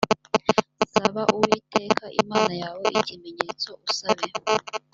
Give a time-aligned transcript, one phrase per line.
[0.93, 4.25] saba uwiteka imana yawe ikimenyetso usabe